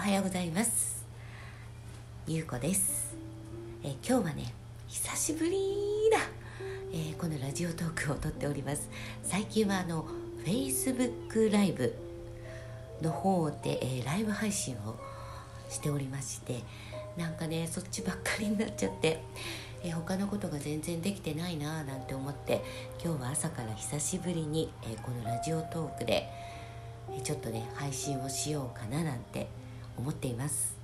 [0.00, 1.04] おはようございます。
[2.26, 3.14] ゆうこです。
[3.84, 4.54] え今日はね
[4.88, 5.50] 久しぶり
[6.10, 6.20] だ、
[6.90, 8.88] えー、このラジオトークを撮っております。
[9.22, 10.06] 最近はあの
[10.42, 11.94] Facebook ライブ
[13.02, 14.96] の方で、えー、ライブ配信を
[15.68, 16.62] しておりまして
[17.18, 19.22] なんかねそっちばっかりになっちゃって、
[19.84, 22.64] え、他のことが全然できてないなーなんて思って
[23.04, 26.26] 今日は朝から久しぶりに、えー、このラジオトークで、
[27.12, 29.59] えちょっとね配信をしようかななんて
[29.96, 30.74] 思っています。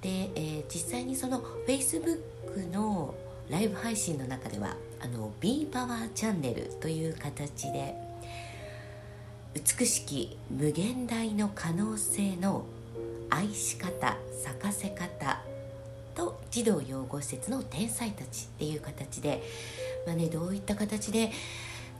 [0.00, 3.14] で、えー、実際にその Facebook の
[3.50, 7.94] ライブ配信の中ではあの B パワーチャンネルという形で
[9.54, 12.64] 美しき無限大の可能性の
[13.30, 15.40] 愛し方咲かせ方
[16.14, 19.42] と児童養護施設の天才たちっていう形で、
[20.06, 21.30] まあね、どういった形で、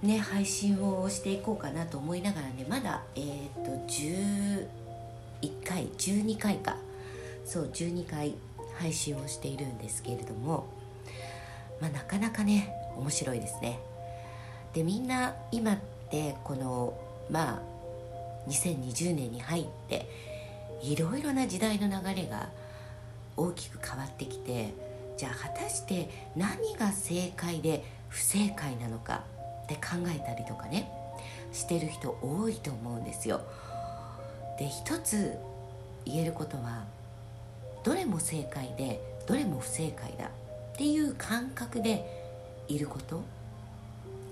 [0.02, 3.86] ね、配信をしていこうかなと思いながらねまだ、えーと、と
[5.42, 6.76] 1回12回か。
[7.44, 8.34] そう12回
[8.78, 10.66] 配信をしているんですけれども、
[11.80, 13.78] まあ、なかなかね面白いですね。
[14.74, 15.78] でみんな今っ
[16.10, 16.98] てこの
[17.30, 17.62] まあ
[18.48, 20.08] 2020年に入って
[20.82, 22.48] いろいろな時代の流れが
[23.36, 24.74] 大きく変わってきて
[25.16, 29.24] じゃあ果たして何が正解で不正解なのか
[29.64, 30.90] って考えたりとかね
[31.52, 33.40] してる人多いと思うんですよ。
[34.58, 35.32] で一つ
[36.04, 36.84] 言えることは
[37.84, 42.04] どれも正解でどれも不正解だっていう感覚で
[42.68, 43.22] いること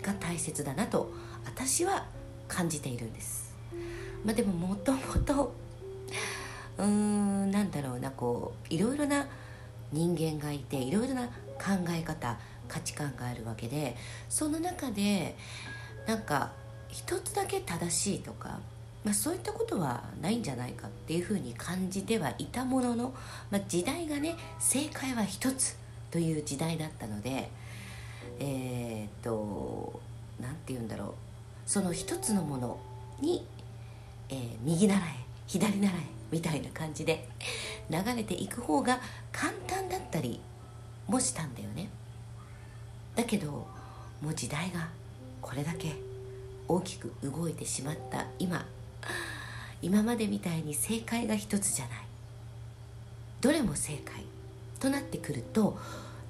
[0.03, 1.13] が大切だなと
[1.45, 2.07] 私は
[2.49, 3.55] 感じているんです、
[4.25, 5.55] まあ、でももともと
[6.79, 9.27] うーんなんだろうなこういろいろな
[9.93, 11.31] 人間がいていろいろな考
[11.91, 13.97] え方価値観があるわけで
[14.29, 15.37] その中で
[16.07, 16.53] なんか
[16.89, 18.61] 一つだけ正しいとか
[19.05, 23.15] まあ、そういったことはないんじゃないかっていうふうに感じてはいたものの、
[23.51, 25.77] まあ、時代がね正解は一つ
[26.11, 27.51] という時代だったので
[28.41, 30.01] えー、っと
[30.41, 31.15] 何て言うんだろう。
[31.67, 32.79] その一つのもの
[33.21, 33.47] に、
[34.29, 35.01] えー、右習え
[35.47, 35.91] 左習え
[36.31, 37.29] みたいな感じで
[37.91, 39.01] 流れていく方が
[39.33, 40.41] 簡単だったり
[41.07, 41.89] もしたんだよね。
[43.15, 43.67] だけど
[44.21, 44.89] もう時代が
[45.41, 45.95] これだけ
[46.67, 48.67] 大きく動いてしまった今
[49.83, 51.97] 今までみたいに正解が一つじゃない。
[53.41, 54.25] どれも正解
[54.81, 55.79] となってくると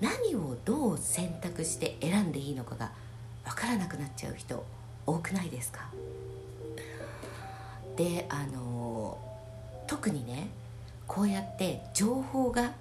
[0.00, 2.90] 何をどう選択して選んでいいのかが
[3.44, 4.64] 分からなくなっちゃう人
[5.06, 5.88] 多くないですか？
[7.96, 9.18] であの
[9.86, 10.48] 特にね
[11.06, 12.72] こうやって情報が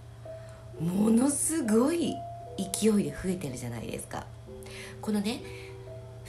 [0.79, 2.15] ものすごい
[2.57, 4.25] 勢いで増えてるじゃないですか。
[5.01, 5.41] このね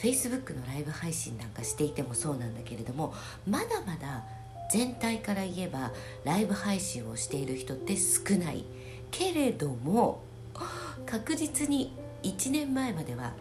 [0.04, 3.14] Facebook のライブ配信なんかしていてもそうなんだけれども
[3.48, 4.24] まだまだ
[4.70, 5.92] 全体から言えば
[6.24, 8.66] ライブ配信をしている人って少ない
[9.10, 10.20] けれども
[11.06, 13.32] 確実に1年前までは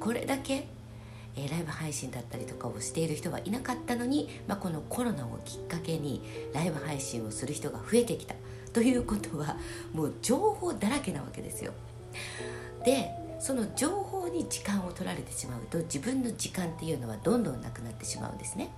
[0.00, 0.66] これだけ
[1.34, 6.22] えライブ配信だったりとかをしている人はいなかったのに、まあ、このコロナをきっかけに
[6.52, 8.34] ライブ配信をする人が増えてきた
[8.74, 9.56] ということは
[9.94, 11.72] もう情報だらけなわけですよ。
[12.84, 18.70] でその情報に時間を取られてしまうと自分の時間っていうのはどんどんなくなってしまうんですね。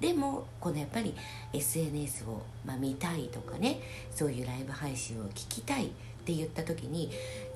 [0.00, 1.14] でもこのやっぱり
[1.52, 3.80] SNS を、まあ、見たいとかね
[4.10, 5.88] そういうライブ配信を聞きたいっ
[6.24, 7.12] て言った時に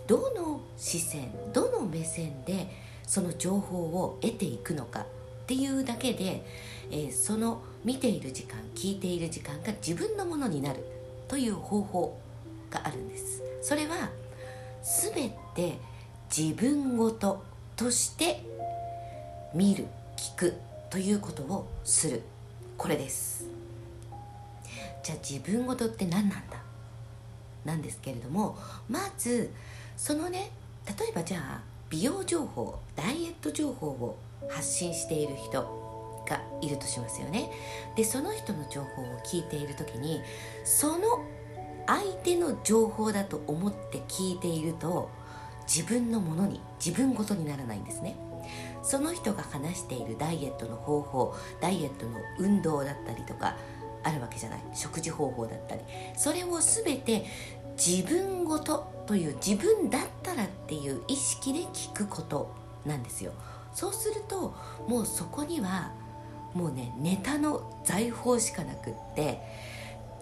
[0.06, 2.70] どの視線どの目線で
[3.06, 5.06] その情報を得ていくのかっ
[5.48, 6.46] ていうだけで、
[6.92, 10.84] えー、その見ている時間聞いている時間が自分のものになる
[11.26, 12.20] という方法
[12.70, 13.42] があるんです。
[13.62, 14.10] それは
[14.84, 15.78] 全て
[16.36, 17.44] 自分ごと
[17.76, 18.42] として
[19.54, 19.86] 見る
[20.16, 20.54] 聞く
[20.90, 22.22] ということをする。
[22.76, 23.46] これです。
[25.04, 26.56] じゃあ自分ごとって何なんだ？
[27.64, 28.58] なんですけれども
[28.88, 29.52] まず
[29.96, 30.50] そのね
[30.98, 34.18] 例えばじゃあ美容情報ダイエット情報を
[34.48, 37.48] 発信している人がいるとしますよね。
[37.94, 40.20] でその人の情報を聞いている時に
[40.64, 41.24] その
[41.86, 45.10] 相手の情報だと思って聞いていると
[45.66, 48.16] 自分のものに自分ごとにならないんですね。
[48.82, 53.56] その人が話しているダイエットの方法ダイエットの運動だったりとか
[54.02, 54.60] あるわけじゃない。
[54.74, 55.80] 食事方法だったり。
[56.16, 57.24] それを全て
[57.76, 62.54] 自分ごとという自分だったらっていう意識で聞くこと
[62.86, 63.32] なんですよ。
[63.72, 64.54] そうすると
[64.86, 65.92] もうそこには
[66.54, 69.40] もうねネタの財宝しかなくって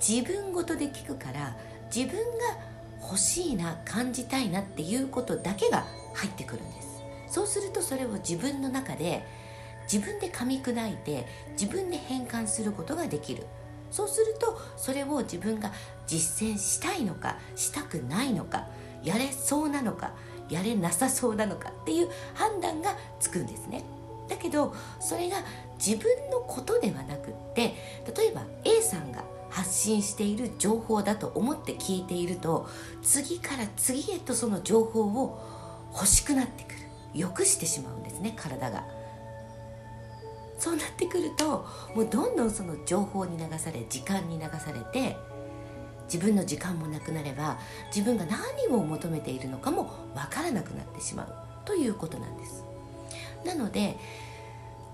[0.01, 1.57] 自分ごとで聞くから
[1.95, 2.72] 自分が
[3.13, 7.03] 欲しいな感じたいなっていうことだけが入ってくるんです。
[7.29, 9.23] そうするとそれを自分の中で
[9.91, 13.45] 自分で噛み砕いて自分で変換することができる。
[13.91, 15.73] そうするとそれを自分が
[16.07, 18.67] 実践したいのかしたくないのか
[19.05, 20.13] やれそうなのか
[20.49, 23.85] やれなさそうなのかっていう判断がつくんですね。
[24.31, 25.37] だけどそれが
[25.79, 27.75] 自分のことではなくって
[28.17, 32.69] 例えば A さんが発信している情報だと思って聞いていると
[33.03, 35.39] 次から次へとその情報を
[35.93, 36.77] 欲しくなってくる。
[37.15, 38.85] 良くしてしまうんですね体が。
[40.59, 45.17] そうなってくるともうどんどんその情報に流され時間に流されて
[46.05, 47.59] 自分の時間もなくなれば
[47.95, 52.65] 自分が何を求めているのかもわからなくなってしまうということなんです。
[53.45, 53.99] なので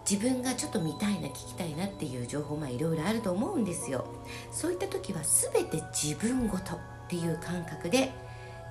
[0.08, 4.06] 自分がちょっと見たいな聞きたいなっていう情報まあいろいろあると思うんですよ。
[4.50, 5.20] そういった時は
[5.52, 6.78] 全て自分ごとっ
[7.08, 8.10] ていう感覚で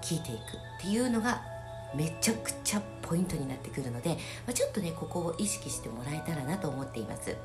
[0.01, 1.41] 聞いていくっていうのが
[1.95, 4.15] めちゃくちゃポイントになってくるので、ま
[4.49, 7.35] あ、ちょっとねここを意識してもらえたらなと思っています。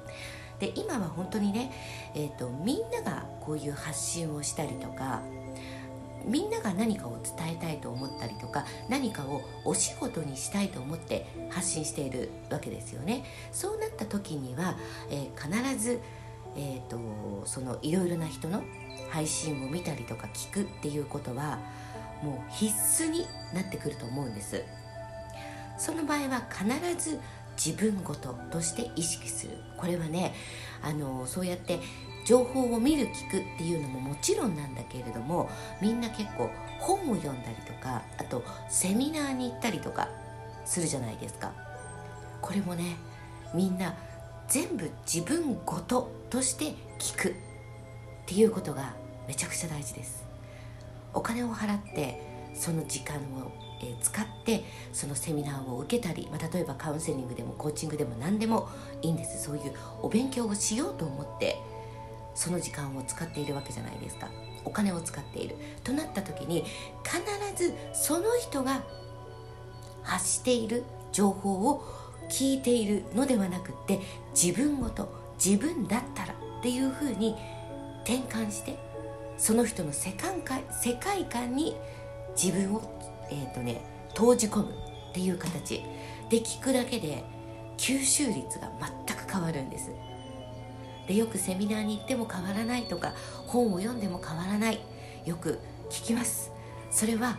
[0.58, 1.72] で今は本当にね、
[2.14, 5.20] えーと、みんながこういう発信をしたりとか
[6.24, 13.24] みんなが何かを伝えたいと思ったりとか何かをお仕事にしたいと思って発信しているわけですよね。
[13.52, 14.76] そうなった時には、
[15.10, 16.00] えー、必ず、
[16.56, 18.62] えーと、そのいろいろな人の
[19.10, 21.58] 配信を見たりとか聞くっていうことは
[22.22, 22.72] もう必
[23.04, 24.64] 須になってくると思うんです。
[25.78, 27.18] その場合は必ず
[27.56, 29.58] 自分ごととして意識する。
[29.76, 30.34] これはね
[30.82, 31.80] あのそうやって
[32.24, 40.08] 情報を見る聞くっていうのももちろんなんだけれどもみんな結構本を読んだりとかあとセミナーに行ったりとか
[40.64, 41.52] するじゃないですか。
[42.40, 42.96] これもね
[43.54, 43.94] みんな
[44.48, 47.34] 全部自分ごととして聞くっ
[48.26, 48.94] ていうことが
[49.26, 50.24] めちゃくちゃ大事です。
[51.14, 52.20] お金を払って
[52.54, 53.50] その時間を
[54.00, 58.68] 使ってそのセミナーを受けたり、まあ、例えばカウンセリングでもコーチングでも何でも
[59.02, 59.44] いいんです。
[59.44, 59.72] そういう
[60.02, 61.56] お勉強をしようと思って
[62.34, 64.28] その時間を使っているわけじゃないですか。
[64.64, 65.56] お金を使っている。
[65.84, 66.64] となった時に
[67.04, 68.82] 必ずその人が
[70.02, 71.84] 発している情報を
[72.28, 74.00] 聞いているのではなくって
[74.34, 75.12] 自分ごと
[75.44, 77.36] 自分だったらっていうふうに
[78.04, 78.78] 転換して
[79.36, 81.76] その人の世界観世界観に
[82.36, 83.02] 自分を
[83.32, 83.80] えーとね、
[84.14, 84.72] 投じ込む
[85.10, 85.82] っていう形。
[86.28, 87.24] で聞くだけで
[87.76, 88.70] 吸収率が
[89.06, 89.90] 全く変わるんです。
[91.06, 93.14] でよくセミナーに行っても変わらないとか
[93.46, 94.80] 本を読んでも変わらない。
[95.24, 95.58] よく
[95.90, 96.50] 聞きます。
[96.90, 97.38] それは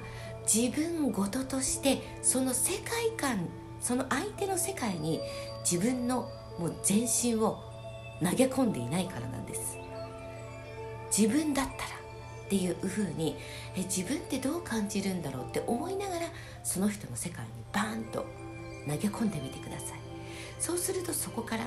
[0.51, 3.47] 自分ごととしてその世界観
[3.79, 5.19] その相手の世界に
[5.69, 6.29] 自分の
[6.59, 7.59] もう全身を
[8.21, 9.77] 投げ込んでいないからなんです。
[11.15, 11.75] 自分だったら
[12.45, 13.35] っていうふうに
[13.75, 16.27] え自分ってどう感じるんだろうって思いながら
[16.63, 18.25] その人の世界にバーンと
[18.87, 19.99] 投げ込んでみてください。
[20.59, 21.65] そうするとそこから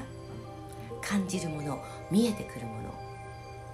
[1.07, 2.93] 感じるもの見えてくるものっ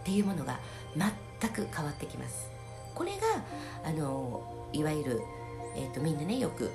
[0.05, 0.59] ていうものが
[0.97, 2.51] 全く変わってきます
[2.95, 3.19] これが
[3.85, 5.23] あのいわゆる、
[5.77, 6.71] えーと、みんなねよく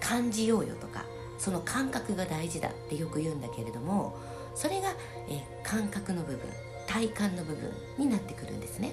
[0.00, 1.04] 感じようよとか
[1.38, 4.16] その感覚が大事だってよく言うんだけれども
[4.54, 4.94] それが、
[5.28, 6.40] えー、感覚の部分
[6.86, 8.92] 体感の部分になってくるんですね。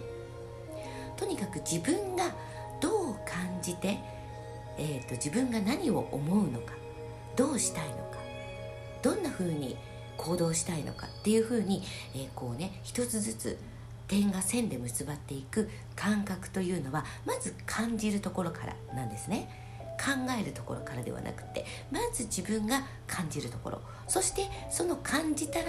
[1.17, 2.33] とにかく自分が
[2.79, 3.99] どう感じて、
[4.77, 6.73] えーと、自分が何を思うのか
[7.35, 8.19] どうしたいのか
[9.01, 9.75] どんな風に
[10.19, 11.81] 行動したいのかっていう風に、
[12.13, 13.57] えー、こうね一つずつ
[14.07, 19.49] 点が線で結ばっていく感覚というのはまず感じるところからなんですね。
[19.99, 23.81] 考えるところからではなくてまず自分が感じるところ。
[24.07, 25.65] そしてその感じたら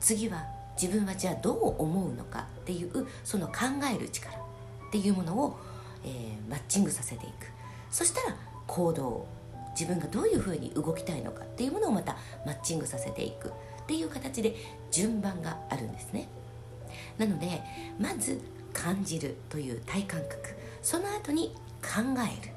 [0.00, 0.44] 次は
[0.80, 3.54] 自分はじゃあどう思うのかっていうその考
[3.92, 4.38] える力っ
[4.92, 5.58] ていうものを、
[6.04, 7.46] えー、マッチングさせていく。
[7.90, 8.36] そしたら
[8.66, 9.26] 行動
[9.78, 12.16] 自分がどういうふうに動きたいのかっていうものをまた
[12.46, 13.52] マッチングさせていくっ
[13.86, 14.54] ていう形で
[14.90, 16.28] 順番があるんですね。
[17.18, 17.62] なので
[18.00, 18.40] まず
[18.72, 20.56] 感じるという体感覚。
[20.82, 22.00] その後に考
[22.42, 22.52] える。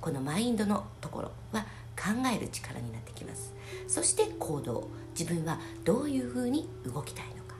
[0.00, 1.62] このマインドのところは
[1.96, 3.52] 考える力になってきます。
[3.86, 4.88] そして行動。
[5.18, 7.56] 自分はどういうふうに動きたいのか。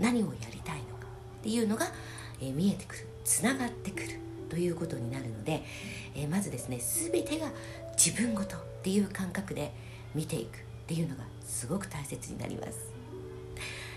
[0.00, 1.06] 何をやりたいのか
[1.40, 1.86] っていうのが、
[2.40, 3.06] えー、見えてくる。
[3.24, 5.62] つながってくるということになるので、
[6.14, 7.50] えー、まずですね全てが
[7.98, 9.72] 自分ごとっていう感覚で
[10.14, 12.92] 見ていくっていうのがすごく大切になります。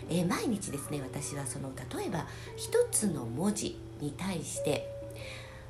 [0.10, 2.26] えー、毎日ですね私はその例えば
[2.58, 4.90] 一つの文字に対して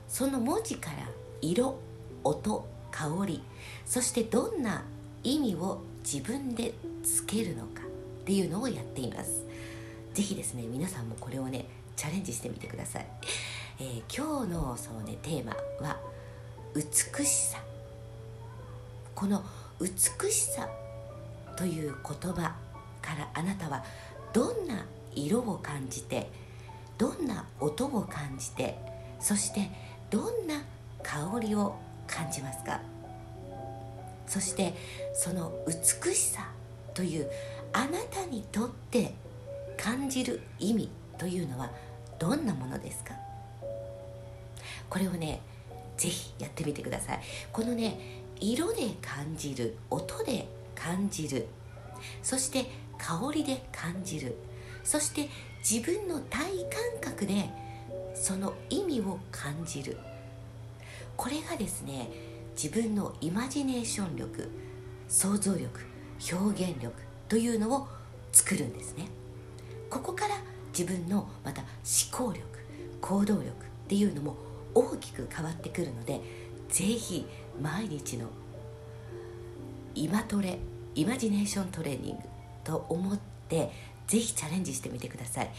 [0.08, 1.10] その文字から
[1.42, 1.78] 色
[2.24, 3.44] 音香り
[3.86, 4.84] そしてどんな
[5.24, 6.74] 意味を自分で
[7.04, 9.44] つけるのかっていうのをやっています。
[10.14, 13.06] 是非ですね皆さんもこれをねチャレンジしてみてください、
[13.80, 15.98] えー、今日のそう、ね、テーマは
[16.76, 17.71] 美しさ。
[19.16, 19.44] この
[19.80, 20.68] 美しさ
[21.58, 22.56] という言葉
[23.02, 23.84] からあなたは
[24.34, 26.30] どんな色を感じて
[26.98, 28.78] どんな音を感じて
[29.20, 29.70] そして
[30.10, 30.64] どんな
[31.04, 31.76] 香りを
[32.08, 32.80] 感じますか？
[34.28, 34.74] そして
[35.14, 36.50] その美しさ
[36.94, 37.30] という
[37.74, 39.14] あなたにとって
[39.78, 41.70] 感じる意味というのは
[42.20, 43.14] どんなものですか？
[44.90, 45.42] これをね
[45.98, 47.20] ぜひやってみてください。
[47.52, 51.48] このね色で感じる音で感じる。
[52.24, 52.66] そして
[52.98, 54.36] 香りで感じる。
[54.84, 55.30] そして
[55.60, 56.42] 自分の体
[57.02, 57.50] 感覚で
[58.16, 59.98] その意味を感じる。
[61.16, 62.10] これがですね
[62.56, 64.50] 自分のイマジネーション力
[65.08, 65.70] 想像力
[66.32, 66.94] 表現力
[67.30, 67.88] というのを
[68.32, 69.08] 作るんですね。
[69.90, 70.36] ここから
[70.78, 71.70] 自分のまた思
[72.12, 72.42] 考力
[73.02, 73.54] 行動力っ
[73.88, 74.36] ていうのも
[74.74, 76.22] 大きく変わってくるので
[76.70, 77.26] ぜひ
[77.62, 78.28] 毎日の
[79.94, 80.58] イマトレ
[80.96, 82.24] イマジネーショントレーニング
[82.64, 83.18] と思っ
[83.50, 83.72] て
[84.08, 85.50] ぜひチャレンジしてみてください。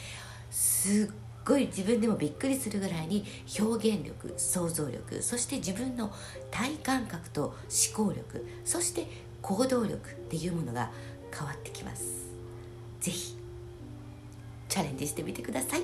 [0.50, 3.24] すっごい自分でもびっくりするぐらいに
[3.58, 6.12] 表現力想像力そして自分の
[6.50, 7.56] 体感覚と
[7.94, 9.06] 思考力そして
[9.40, 10.90] 行動力っていうものが
[11.36, 12.26] 変わってきます。
[13.00, 13.36] 是非
[14.68, 15.82] チャレンジしてみてください。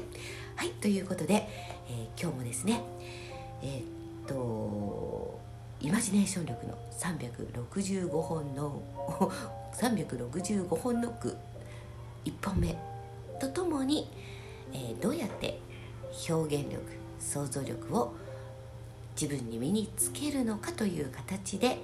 [0.56, 1.48] はいということで、
[1.88, 2.82] えー、今日もですね
[3.62, 5.47] えー、っと
[5.80, 8.82] イマジネーション力の365本の
[9.74, 11.36] 365本の句。
[12.24, 12.76] 1本目
[13.40, 14.10] とともに、
[14.72, 15.60] えー、どうやって
[16.28, 16.82] 表現力
[17.20, 18.14] 想像力を
[19.20, 21.78] 自分に身につけるのかという形で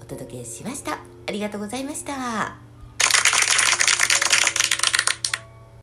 [0.00, 0.98] お届けしました。
[1.26, 2.69] ありがとうございました。